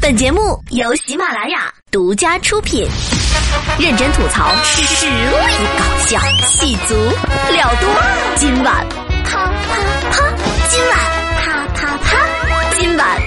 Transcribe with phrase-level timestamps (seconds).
[0.00, 2.86] 本节目由喜马拉雅独家出品，
[3.78, 5.12] 认真吐槽，实力
[5.78, 6.94] 搞笑，戏足
[7.50, 7.88] 料多。
[8.36, 8.86] 今晚
[9.24, 9.52] 啪啪
[10.10, 10.28] 啪，
[10.68, 10.98] 今晚
[11.40, 12.16] 啪啪啪，
[12.78, 13.20] 今晚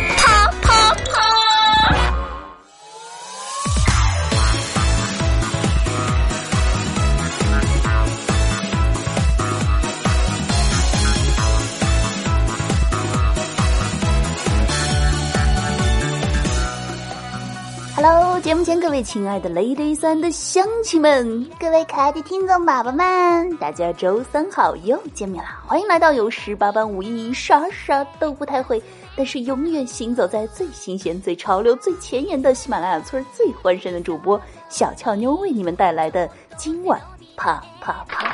[18.42, 28.82] 节目前各位亲爱的 Ladies and 乡亲们，各位可爱的听众宝宝们，大家周三好又见面了，欢迎来到有十八般武艺，啥啥都不太会，
[29.18, 37.00] 但是永远行走在最新鲜、最潮流、最前沿的喜马拉雅村最欢声的主播小俏妞为你们带来的今晚
[37.36, 38.34] 啪啪啪。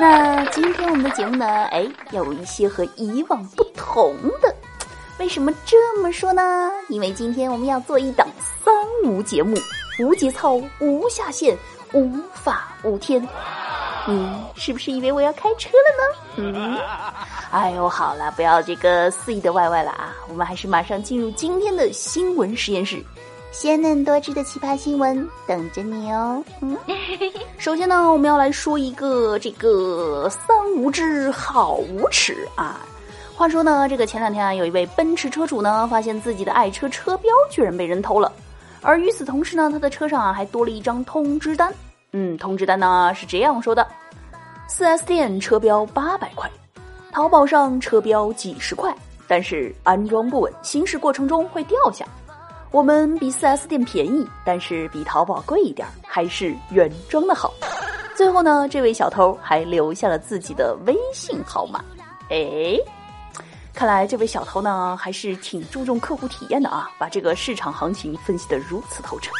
[0.00, 4.52] 那今天我们的节目呢，哎，有一些和以往不同的。
[5.18, 6.70] 为什么这么说呢？
[6.88, 8.26] 因为今天我们要做一档
[9.04, 9.56] 无节目，
[9.98, 11.56] 无节操，无下限，
[11.92, 13.26] 无法无天。
[14.06, 16.52] 你是不是以为我要开车了呢？
[16.58, 16.78] 嗯，
[17.52, 20.12] 哎呦，好了，不要这个肆意的歪歪了啊！
[20.28, 23.00] 我们还是马上进入今天的新闻实验室，
[23.52, 26.42] 鲜嫩多汁的奇葩新闻等着你哦。
[26.60, 26.76] 嗯，
[27.58, 32.80] 首先呢，我们要来说一个这个三无知好无耻啊。
[33.36, 38.32] 话说呢，这个前两天啊，有一位奔驰车主呢，发现自己的爱车车标居然被人偷了，
[38.82, 41.72] 而与此同时呢，他的车上啊还多了一张通知单。
[42.12, 43.86] 嗯，通知单呢是这样说的
[44.68, 46.50] ：4S 店车标八百块，
[47.12, 48.94] 淘宝上车标几十块，
[49.26, 52.04] 但是安装不稳，行驶过程中会掉下。
[52.70, 57.54] 我们比 4S 店便宜，但是比淘宝贵一点，还是原装的好。
[58.14, 61.82] 最后呢，这位小偷还留下了自己的微信号码。
[62.30, 62.76] 哎。
[63.74, 69.32] 看来这位小偷呢，还是挺注重客户体验的啊，把这个市场行情分析的如此透彻。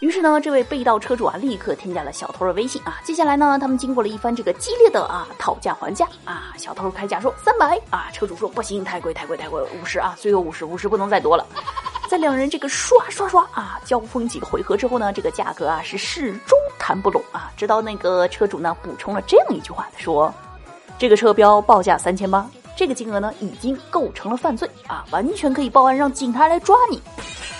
[0.00, 3.00] 于是呢，这位被盗车主啊，立刻添加了小偷的微信啊。
[3.02, 11.46] 接下来呢，他们经过了一番这个激烈的啊讨价还价啊，小偷开价说三百啊，车主说不行，太贵太贵太贵，五十啊，最后五十五十不能再多了。
[12.08, 19.22] 在两人这个刷刷刷啊交锋几个回合之后呢，这个价格啊是始终谈不拢啊，直到那个车主呢补充了。
[19.22, 20.32] 这样一句话，他说
[20.98, 22.46] ：“这个车标报价三千八。”
[22.82, 27.00] 这个金额呢，已经构成了犯罪啊，完全可以报案让警察来抓你。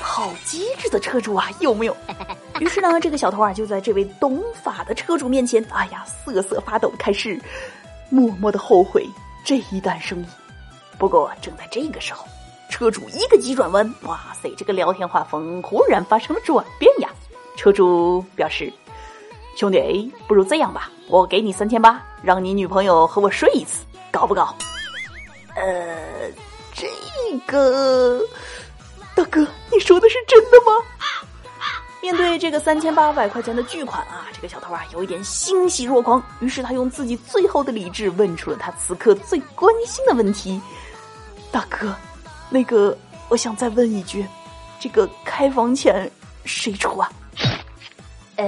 [0.01, 1.97] 好机智的车主啊，有没有？
[2.59, 7.41] 于是呢，这个小偷啊，就在这位懂法的车主面前，哎呀，瑟瑟发抖，开始
[8.11, 9.09] 默默的后悔
[9.45, 10.27] 这一单生意。
[10.99, 12.27] 不过，正在这个时候，
[12.69, 17.09] 车主一个急转弯，哇塞，这个聊天画风忽然发生了转变呀！
[17.57, 18.73] 车主表示
[19.57, 24.53] ：“兄弟，不如这样吧，我给你三千八，让你女朋友和我睡一次，搞不搞？”
[25.55, 26.31] 呃，
[26.75, 26.89] 这
[27.47, 28.21] 个
[29.15, 30.73] 大哥，你说的是真的吗？
[32.01, 36.21] 面对这个三千八百块钱的巨款啊，这个小偷啊有一点欣喜若狂。
[36.41, 40.61] 于是他用自己最后的理智问出了他此刻最关心的问题
[41.53, 41.95] ：“大哥，
[42.51, 42.97] 那个，
[43.29, 44.27] 我想再问一句，
[44.81, 46.11] 这个开房钱
[46.45, 47.09] 谁出啊？”
[48.35, 48.45] 呃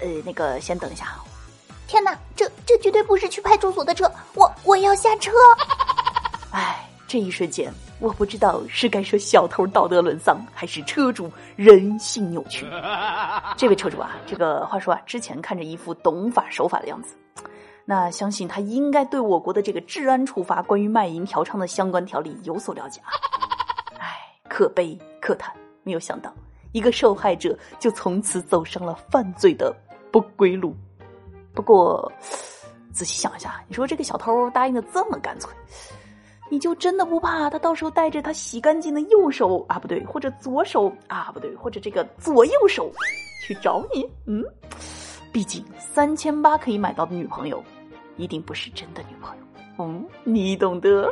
[0.00, 1.14] 呃，那个先等一下。
[1.86, 5.32] 天哪，这这绝对不是去派出所的车，我我要下车。
[6.52, 12.64] 哎，这一瞬间，我不知道是该说小偷道德沦丧，还是车主人性扭曲。
[13.58, 17.16] 这位车主啊，这个话说啊，之前看着一副懂法守法的样子，
[17.84, 23.10] 那相信他应该对我国的这个治安处罚关于卖淫嫖娼的相关条例有所了解啊。
[23.98, 24.16] 哎，
[24.48, 26.32] 可悲可叹，没有想到
[26.70, 29.74] 一个受害者就从此走上了犯罪的
[30.12, 30.72] 不归路。
[31.52, 32.10] 不过，
[32.92, 35.50] 仔细想一下，你说这个小偷答应的这么干脆，
[36.50, 42.90] 你就真的不怕他到时候带着他洗干净的右手啊，不对，或者左手啊，不对，或者这个左右手
[43.46, 44.08] 去找你？
[44.26, 44.44] 嗯，
[45.32, 47.62] 毕竟三千八可以买到的女朋友，
[48.16, 49.42] 一定不是真的女朋友。
[49.78, 51.10] 嗯，你懂得。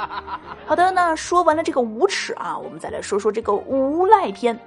[0.66, 4.58] 好的，那说完了这个无耻啊，我们再来说说这个无赖篇。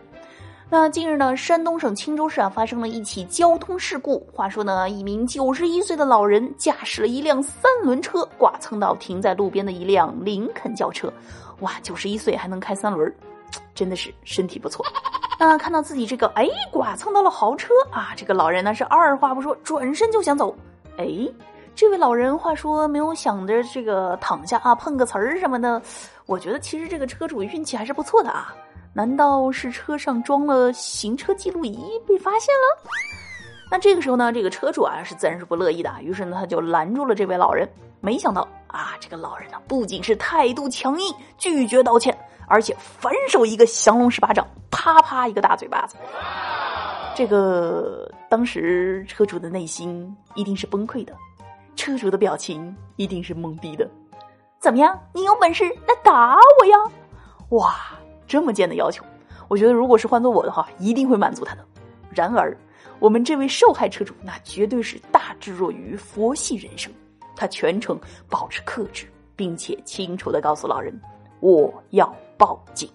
[0.71, 4.19] 那近日呢，山东省青州市啊发生了一起交通事故。
[4.31, 11.11] 话说呢，一名九十一岁的老人驾驶了一辆三轮车，剐蹭到停在路边的一辆林肯轿车。
[11.61, 13.11] 哇，九十一岁还能开三轮，
[13.73, 14.85] 真的是身体不错。
[15.39, 20.55] 那看到自己这个哎，剐蹭到了豪车啊，这个老人呢是二话不说，转身就想走。
[20.97, 21.07] 哎，
[21.73, 25.81] 这位老人话说没有想着这个躺下啊碰个瓷儿什么的，
[26.27, 28.53] 我觉得其实这个车主运气还是不错的啊。
[28.99, 32.91] 难道是车上装了行车记录仪被发现了？
[33.71, 37.65] 那这个时候呢，这个车主啊是自然是不乐意的，于是呢他就拦住了这位老人。
[38.01, 42.13] 没想到啊，这个老人呢不仅是态度强硬，拒绝道歉，
[42.45, 45.95] 而且反手一个降龙十八掌，啪啪一个大嘴巴子。
[47.15, 51.15] 这个当时车主的内心一定是崩溃的，
[51.77, 53.89] 车主的表情一定是懵逼的。
[54.59, 55.01] 怎么样？
[55.13, 56.77] 你有本事来打我呀！
[57.51, 57.77] 哇，
[58.29, 59.03] 这么贱的要求，
[59.47, 61.65] 我觉得如果是换做我的话，一定会满足他的。
[62.11, 62.55] 然而，
[62.99, 66.93] 我们这位受害车主那绝对是大智若愚、佛系人生，
[67.35, 67.99] 他全程
[68.29, 70.93] 保持克制，并且清楚的告诉老人
[71.41, 72.87] ：“我要报警。”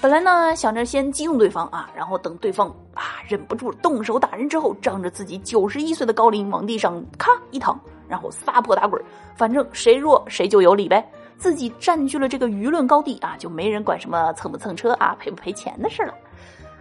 [0.00, 7.76] 本来呢，想着先激怒对方啊，然后等对方啊忍不住动手打人之后，仗着自己九十一岁的高龄往地上咔一躺，
[8.08, 9.02] 然后撒泼打滚，
[9.34, 11.04] 反正谁弱谁就有理呗。
[11.42, 16.14] 自己占据了这个舆论高地啊，就没人管什么蹭不蹭车啊、赔不赔钱的事了。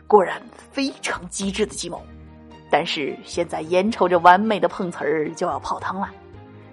[0.06, 0.40] 果然
[0.72, 2.00] 非常机智的计谋，
[2.70, 6.08] 但是现在眼瞅着完美的碰瓷儿就要泡汤了，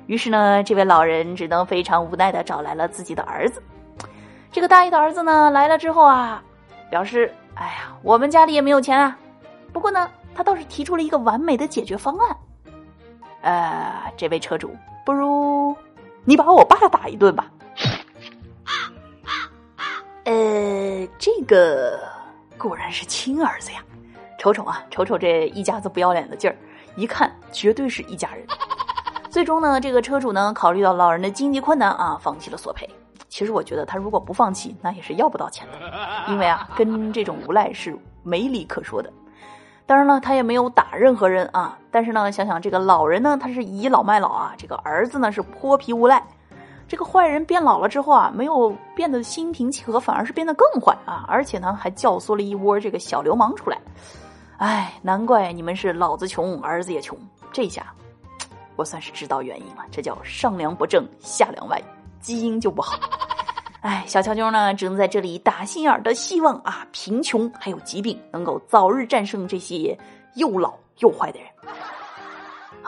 [0.06, 3.62] 于是呢，这位老人只能非常无奈的找来了自己的儿子。
[4.52, 6.42] 这个大爷的儿子呢来了之后啊，
[6.90, 9.16] 表示：“哎呀，我们家里也没有钱啊。
[9.72, 12.36] 不过呢，他倒是提出了一个完美的解决方案。
[13.40, 14.76] 呃，这位车主，
[15.06, 15.74] 不如
[16.26, 17.50] 你把我爸打一顿吧。
[21.18, 21.98] 这个
[22.56, 23.80] 果然是亲儿子呀！
[24.38, 26.56] 瞅瞅啊，瞅瞅这一家子不要脸的劲儿，
[26.94, 28.46] 一看绝对是一家人。
[29.28, 32.88] 最终呢，这个车主呢考虑到老人的经济困难啊，放弃了索赔。”
[33.28, 39.12] 其实我觉得他如果不放弃，那也是要不到钱的，因为啊，跟这种无赖是没理可说的。
[39.86, 41.76] 当然了，他也没有打任何人啊。
[41.90, 46.22] 但是呢，想想这个老人呢，他是倚老卖老啊，这个儿子呢是泼皮无赖。
[46.88, 51.22] 这个坏人变老了之后啊，没有变得心平气和，反而是变得更坏啊！
[51.28, 53.78] 而且呢，还教唆了一窝这个小流氓出来。
[54.56, 57.16] 哎，难怪你们是老子穷，儿子也穷。
[57.52, 57.92] 这下，
[58.74, 61.78] 我算是知道原因了，这叫上梁不正下梁歪。
[62.20, 62.98] 基因就不好，
[63.82, 69.96] 哎，小乔妞呢，只能在这里打心眼的希望啊，贫穷还有疾病能够早日战胜这些
[70.36, 71.48] 又老又坏的人。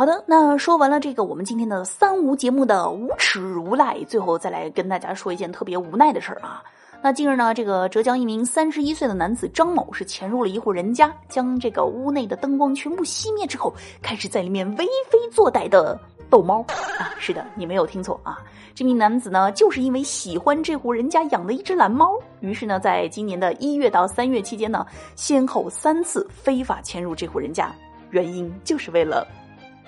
[0.01, 6.63] 好的，那说完了这个我们今天的三无节目的无耻无赖，最后再来跟大家说一件特别无奈的事儿啊。
[7.03, 16.01] 那近日呢，这个浙江一名三十一岁的男子张某是潜入了一户人家，将这个屋内的灯光全部熄灭之后，开始在里面为非作歹的。
[16.31, 16.63] 逗猫
[16.99, 18.39] 啊，是的，你没有听错啊！
[18.75, 27.71] 这名男子呢，就是因为喜欢这户人家养的一只蓝猫，于是呢，在今年的一月到三月期间呢，先后三次非法潜入这户人家，
[28.13, 29.27] 原因就是为了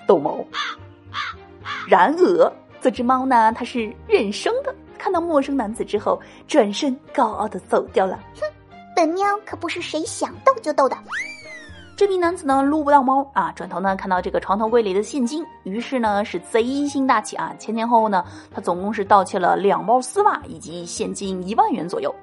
[0.07, 0.43] 逗猫。
[1.87, 8.19] 然而，这只猫呢，它是认生的，看到陌生男子之后，转身高傲的走掉了。
[8.35, 8.41] 哼，
[8.95, 10.97] 本喵可不是谁想逗就逗的。
[11.95, 22.13] 这名男子呢撸不到猫啊，转头呢看到这个床头柜里的现金，于是呢是贼心大起啊，前前后后呢他总共是盗窃了两包丝袜以及现金一万元左右。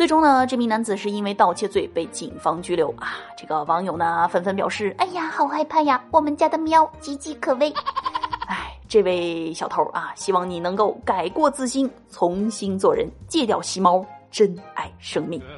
[0.00, 3.18] 最终呢这名男子是因为盗窃罪被警方拘留啊。
[3.36, 7.70] 这个网友呢纷纷表示：“哎呀，好害怕呀，我们家的喵岌岌可危。
[8.48, 15.38] ”哎，这位小偷啊，希望你能够改过自新，重新做人，戒掉吸猫，珍爱生命。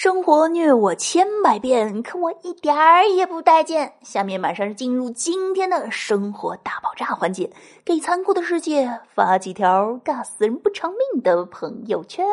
[0.00, 3.94] 生活虐我千百遍，可我一点儿也不待见。
[4.00, 7.50] 下面马上进入今天的生活大爆炸环节，
[7.84, 12.24] 给残酷的世界发几条尬死人不偿命的朋友圈。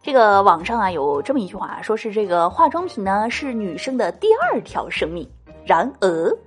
[0.00, 5.28] 这个网上啊有这么一句话，说是这个化妆品呢是女生的第二条生命。
[5.66, 6.38] 然而，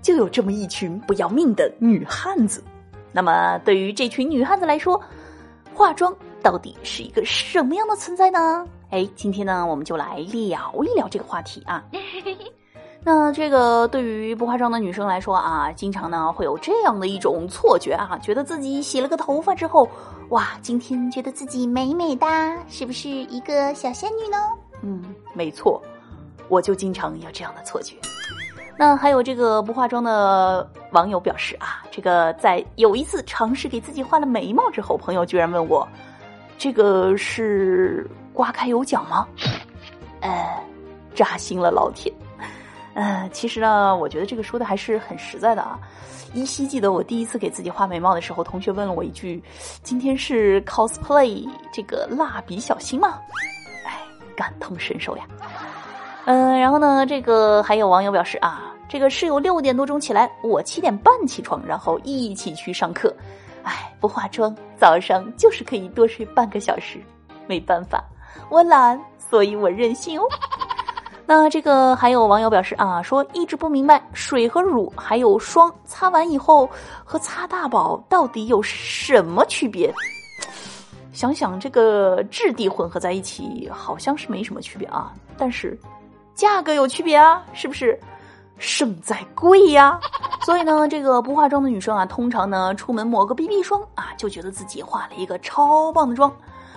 [0.00, 2.64] 就有这么一群不要命的女汉子。
[3.12, 4.98] 那么，对于这群女汉子来说，
[5.74, 8.66] 化妆到底是一个什么样的存在呢？
[8.90, 11.82] 哎，今天呢，我们就来聊一聊这个话题啊。
[13.02, 19.88] 那这个对于不化妆的女生来说啊，经常呢会有这样的一种错觉啊，觉得自己洗了个头发之后，
[20.28, 24.36] 哇，今天觉得自己美美哒，是不是一个小仙女呢？
[24.82, 25.80] 嗯，没错，
[26.50, 27.96] 我就经常有这样的错觉。
[28.76, 35.86] 那还有这个不化妆的网友表示啊，这个在有一次尝试给自己画了眉毛之后，朋友居然问我，
[36.56, 39.26] 这个是刮开有奖吗？
[40.20, 40.62] 呃，
[41.14, 42.12] 扎心了，老铁。
[42.94, 45.78] 呃，其实呢，我觉得这个说的还是很实在的啊。
[46.32, 49.42] 依稀记得我第一次给自己画眉毛的时候，同学问了我一句
[49.82, 53.20] ：“今天是 cosplay 这个蜡笔小新吗？”
[53.84, 54.00] 哎，
[54.34, 55.24] 感同身受呀。
[56.24, 63.14] 嗯，然后呢，这个还有网友表示啊，这个室友六点多钟起来，我七点半起床，然后一起去上课。
[63.64, 67.02] 哎，不化妆，早上就是可以多睡半个小时。
[67.46, 68.02] 没办法，
[68.48, 70.24] 我懒，所以我任性哦。
[71.26, 76.68] 那这个还有网友表示啊，说一直不明白水和乳还有霜擦完以后
[77.02, 79.92] 和擦大宝到底有什么区别？
[81.12, 85.78] 想想这个质地混合在一起，好像是没什么区别啊，但是
[86.34, 87.98] 价格有区别啊，是不是？
[88.58, 89.98] 胜在贵呀。
[90.44, 96.30] 所以呢，这个不化妆的女生啊，通常呢出门抹个 BB 霜啊，就觉得自己化了一个超棒的妆。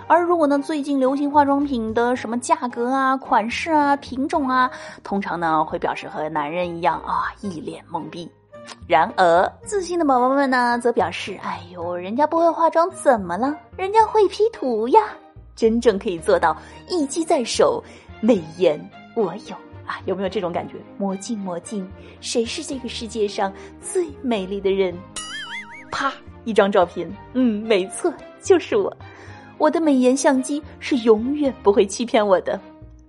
[0.07, 4.71] 而如果呢，最近流行化妆品的什么价格啊、款式啊、品种啊，
[5.03, 8.31] 通常呢会表示和男人一样啊，一脸懵逼。
[8.87, 13.53] 然而，自信的宝宝们呢，则表示：“哎呦，人家不会化妆怎么了？
[13.75, 15.01] 人家会 P 图呀！
[15.55, 16.55] 真正可以做到
[16.89, 17.83] 一机在手，
[18.21, 18.79] 美颜
[19.15, 19.55] 我有
[19.87, 19.99] 啊！
[20.05, 20.75] 有没有这种感觉？
[20.97, 21.89] 魔镜魔镜，
[22.21, 23.51] 谁是这个世界上
[23.81, 24.93] 最美丽的人？
[25.89, 26.13] 啪，
[26.43, 28.95] 一张照片，嗯，没错，就是我。
[29.57, 32.59] 我的美颜相机是永远不会欺骗我的。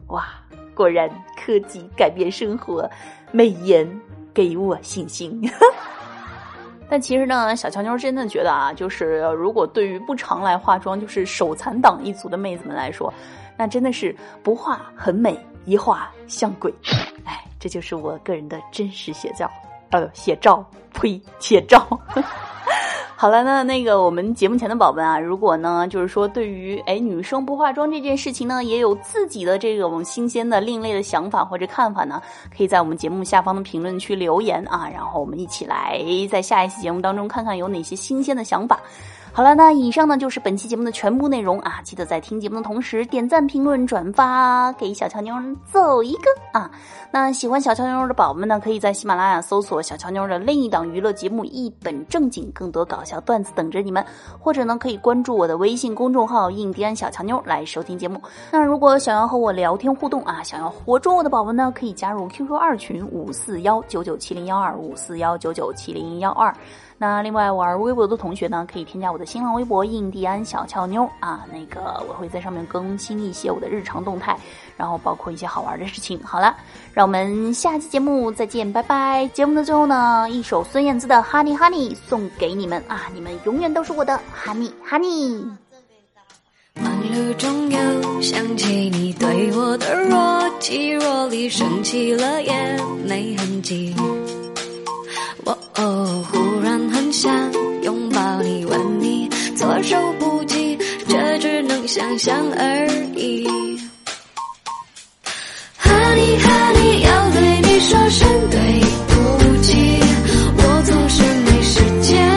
[0.06, 0.26] 哇，
[0.74, 2.88] 果然科技改变生活，
[3.32, 3.86] 美颜。”
[4.34, 5.50] 给我信心，
[6.88, 13.12] 但其实呢，小乔妞真的觉得啊，就是如果对于不常来化妆，就是手残党一族的妹子们来说，
[13.56, 15.36] 那真的是不化很美，
[15.68, 16.72] 一化像鬼。
[17.24, 19.50] 哎，这就是我个人的真实写照，
[19.90, 21.86] 呃，写照，呸，写照。
[23.14, 32.22] 好了，那那个我们节目前的宝宝啊，如果呢，就是说对于哎女生不化妆这件事情呢，也有自己的这种新鲜的、另类的想法或者看法呢，
[32.56, 38.78] 可以在我们节目下方的评论区留言啊，然后我们一起来在下一期节目当中看看有哪些新鲜的想法。
[39.32, 41.80] 好了，那以上呢就是本期节目的全部内容啊！
[41.84, 45.32] 记得在听节目的同时点赞、评论、转发，给小乔妞
[45.64, 46.68] 走一个啊！
[47.12, 54.04] 那喜欢小乔妞的宝宝们呢，可以在喜马拉雅搜索小乔妞的另一档娱乐节目《一本正经》，更多搞笑段子等着你们。
[54.40, 58.20] 或者呢，可以关注我的微信公众号“印第安小乔妞”来收听节目。
[58.50, 66.52] 那如果想要和我聊天互动啊，想要活捉我的宝宝呢，可以加入 QQ 二群五四幺九九七零幺二五四幺九九七零幺二。
[67.00, 74.38] 那另外玩微博的同学呢，可以添加我的新浪微博“印第安小俏妞”啊，那个我会在上面更新一些我的日常动态，
[74.76, 76.18] 然后包括一些好玩的事情。
[76.22, 76.56] 好了，
[76.94, 79.26] 让我们下期节目再见，拜拜！
[79.34, 85.50] 节目的最后呢，一首孙燕姿的《Honey Honey》送给你们啊，你们永远都是我的 Honey Honey。
[86.80, 92.52] 忙碌中又想起你对我的若即若离，生气了也
[93.04, 93.92] 没痕迹。
[95.80, 97.32] 哦，忽然很想，
[99.58, 102.86] 措手不及，这只能想象而
[103.16, 103.44] 已。
[105.76, 108.60] 哈尼哈尼要对你说声对
[109.08, 109.98] 不起，
[110.58, 112.27] 我总是没时间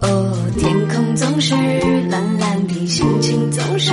[0.00, 1.54] 哦，天空总是
[2.08, 3.90] 蓝蓝的，心情总是。